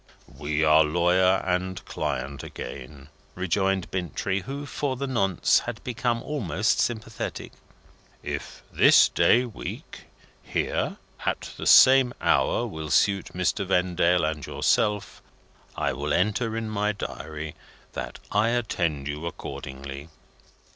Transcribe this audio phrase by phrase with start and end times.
[0.35, 6.79] "We are lawyer and client again," rejoined Bintrey, who, for the nonce, had become almost
[6.79, 7.51] sympathetic.
[8.23, 10.05] "If this day week
[10.41, 13.63] here, at the same hour will suit Mr.
[13.63, 15.21] Vendale and yourself,
[15.75, 17.53] I will enter in my Diary
[17.93, 20.09] that I attend you accordingly."